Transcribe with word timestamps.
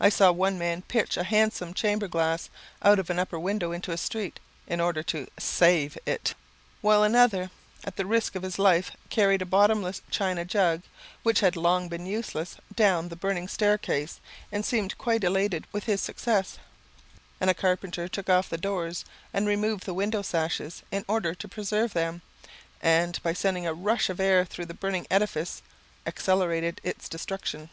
I 0.00 0.08
saw 0.08 0.32
one 0.32 0.58
man 0.58 0.82
pitch 0.82 1.16
a 1.16 1.22
handsome 1.22 1.74
chamber 1.74 2.08
glass 2.08 2.50
out 2.82 2.98
of 2.98 3.08
an 3.08 3.20
upper 3.20 3.38
window 3.38 3.70
into 3.70 3.92
the 3.92 3.96
street, 3.96 4.40
in 4.66 4.80
order 4.80 5.00
to 5.04 5.28
save 5.38 5.96
it; 6.04 6.34
while 6.80 7.04
another, 7.04 7.52
at 7.84 7.94
the 7.94 8.04
risk 8.04 8.34
of 8.34 8.42
his 8.42 8.58
life, 8.58 8.90
carried 9.10 9.42
a 9.42 9.46
bottomless 9.46 10.02
china 10.10 10.44
jug, 10.44 10.82
which 11.22 11.38
had 11.38 11.54
long 11.54 11.86
been 11.88 12.04
useless, 12.04 12.56
down 12.74 13.10
the 13.10 13.14
burning 13.14 13.46
staircase, 13.46 14.18
and 14.50 14.66
seemed 14.66 14.98
quite 14.98 15.22
elated 15.22 15.68
with 15.70 15.84
his 15.84 16.00
success; 16.00 16.58
and 17.40 17.48
a 17.48 17.54
carpenter 17.54 18.08
took 18.08 18.28
off 18.28 18.48
the 18.48 18.58
doors, 18.58 19.04
and 19.32 19.46
removed 19.46 19.84
the 19.86 19.94
window 19.94 20.20
sashes, 20.22 20.82
in 20.90 21.04
order 21.06 21.32
to 21.32 21.46
preserve 21.46 21.92
them, 21.92 22.22
and, 22.82 23.22
by 23.22 23.32
sending 23.32 23.68
a 23.68 23.72
rush 23.72 24.10
of 24.10 24.18
air 24.18 24.44
through 24.44 24.66
the 24.66 24.74
burning 24.74 25.06
edifice, 25.12 25.62
accelerated 26.08 26.80
its 26.82 27.08
destruction. 27.08 27.70